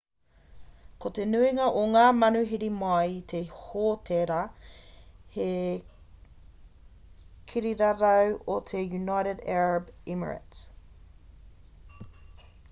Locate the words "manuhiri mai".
2.21-3.11